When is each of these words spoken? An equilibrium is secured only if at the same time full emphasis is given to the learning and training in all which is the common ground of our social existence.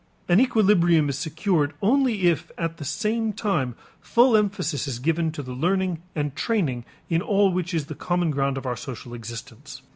An 0.27 0.39
equilibrium 0.39 1.09
is 1.09 1.19
secured 1.19 1.73
only 1.79 2.23
if 2.23 2.51
at 2.57 2.77
the 2.77 2.83
same 2.83 3.33
time 3.33 3.75
full 3.99 4.35
emphasis 4.35 4.87
is 4.87 4.97
given 4.97 5.31
to 5.33 5.43
the 5.43 5.53
learning 5.53 6.01
and 6.15 6.35
training 6.35 6.85
in 7.07 7.21
all 7.21 7.51
which 7.53 7.71
is 7.71 7.85
the 7.85 7.93
common 7.93 8.31
ground 8.31 8.57
of 8.57 8.65
our 8.65 8.75
social 8.75 9.13
existence. 9.13 9.83